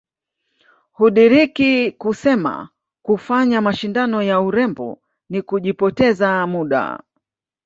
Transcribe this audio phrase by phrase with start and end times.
[0.91, 2.69] Hudiriki kusema
[3.01, 6.99] kufanya mashindano ya urembo ni kujipoteza muda